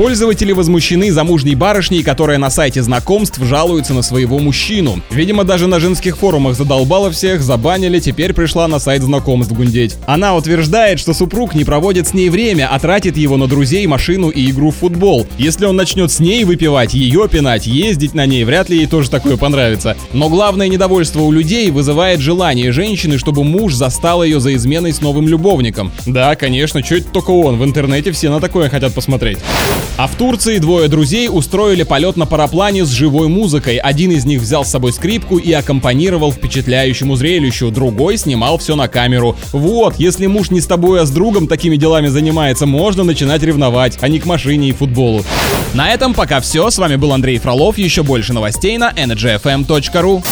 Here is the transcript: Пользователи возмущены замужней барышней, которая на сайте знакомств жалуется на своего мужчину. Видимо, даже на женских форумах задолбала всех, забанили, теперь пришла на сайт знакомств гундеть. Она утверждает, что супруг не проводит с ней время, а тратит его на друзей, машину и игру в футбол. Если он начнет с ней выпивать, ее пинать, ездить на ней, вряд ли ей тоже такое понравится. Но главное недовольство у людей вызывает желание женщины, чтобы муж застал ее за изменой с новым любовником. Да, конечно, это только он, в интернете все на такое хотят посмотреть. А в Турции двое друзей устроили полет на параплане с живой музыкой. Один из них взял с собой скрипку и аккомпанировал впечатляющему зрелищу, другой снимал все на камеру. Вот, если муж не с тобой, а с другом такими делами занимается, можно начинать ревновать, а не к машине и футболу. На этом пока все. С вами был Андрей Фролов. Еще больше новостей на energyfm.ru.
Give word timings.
Пользователи 0.00 0.52
возмущены 0.52 1.12
замужней 1.12 1.54
барышней, 1.54 2.02
которая 2.02 2.38
на 2.38 2.48
сайте 2.48 2.82
знакомств 2.82 3.38
жалуется 3.42 3.92
на 3.92 4.00
своего 4.00 4.38
мужчину. 4.38 5.02
Видимо, 5.10 5.44
даже 5.44 5.66
на 5.66 5.78
женских 5.78 6.16
форумах 6.16 6.56
задолбала 6.56 7.10
всех, 7.10 7.42
забанили, 7.42 8.00
теперь 8.00 8.32
пришла 8.32 8.66
на 8.66 8.78
сайт 8.78 9.02
знакомств 9.02 9.52
гундеть. 9.52 9.98
Она 10.06 10.36
утверждает, 10.36 11.00
что 11.00 11.12
супруг 11.12 11.54
не 11.54 11.64
проводит 11.64 12.08
с 12.08 12.14
ней 12.14 12.30
время, 12.30 12.70
а 12.72 12.78
тратит 12.78 13.18
его 13.18 13.36
на 13.36 13.46
друзей, 13.46 13.86
машину 13.86 14.30
и 14.30 14.50
игру 14.50 14.70
в 14.70 14.76
футбол. 14.76 15.26
Если 15.36 15.66
он 15.66 15.76
начнет 15.76 16.10
с 16.10 16.18
ней 16.18 16.44
выпивать, 16.44 16.94
ее 16.94 17.28
пинать, 17.28 17.66
ездить 17.66 18.14
на 18.14 18.24
ней, 18.24 18.44
вряд 18.44 18.70
ли 18.70 18.78
ей 18.78 18.86
тоже 18.86 19.10
такое 19.10 19.36
понравится. 19.36 19.98
Но 20.14 20.30
главное 20.30 20.68
недовольство 20.68 21.20
у 21.20 21.30
людей 21.30 21.70
вызывает 21.70 22.20
желание 22.20 22.72
женщины, 22.72 23.18
чтобы 23.18 23.44
муж 23.44 23.74
застал 23.74 24.24
ее 24.24 24.40
за 24.40 24.54
изменой 24.54 24.94
с 24.94 25.02
новым 25.02 25.28
любовником. 25.28 25.92
Да, 26.06 26.36
конечно, 26.36 26.78
это 26.78 27.02
только 27.02 27.32
он, 27.32 27.58
в 27.58 27.64
интернете 27.66 28.12
все 28.12 28.30
на 28.30 28.40
такое 28.40 28.70
хотят 28.70 28.94
посмотреть. 28.94 29.36
А 30.02 30.06
в 30.06 30.14
Турции 30.14 30.56
двое 30.56 30.88
друзей 30.88 31.28
устроили 31.30 31.82
полет 31.82 32.16
на 32.16 32.24
параплане 32.24 32.86
с 32.86 32.88
живой 32.88 33.28
музыкой. 33.28 33.76
Один 33.76 34.12
из 34.12 34.24
них 34.24 34.40
взял 34.40 34.64
с 34.64 34.70
собой 34.70 34.94
скрипку 34.94 35.36
и 35.36 35.52
аккомпанировал 35.52 36.32
впечатляющему 36.32 37.16
зрелищу, 37.16 37.70
другой 37.70 38.16
снимал 38.16 38.56
все 38.56 38.76
на 38.76 38.88
камеру. 38.88 39.36
Вот, 39.52 39.96
если 39.98 40.24
муж 40.24 40.48
не 40.48 40.62
с 40.62 40.66
тобой, 40.66 41.02
а 41.02 41.04
с 41.04 41.10
другом 41.10 41.46
такими 41.46 41.76
делами 41.76 42.06
занимается, 42.06 42.64
можно 42.64 43.04
начинать 43.04 43.42
ревновать, 43.42 43.98
а 44.00 44.08
не 44.08 44.20
к 44.20 44.24
машине 44.24 44.70
и 44.70 44.72
футболу. 44.72 45.22
На 45.74 45.92
этом 45.92 46.14
пока 46.14 46.40
все. 46.40 46.70
С 46.70 46.78
вами 46.78 46.96
был 46.96 47.12
Андрей 47.12 47.38
Фролов. 47.38 47.76
Еще 47.76 48.02
больше 48.02 48.32
новостей 48.32 48.78
на 48.78 48.92
energyfm.ru. 48.92 50.24